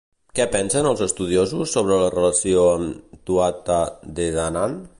[0.37, 3.79] Què pensen els estudiosos sobre la relació amb Tuatha
[4.21, 4.79] Dé Danann?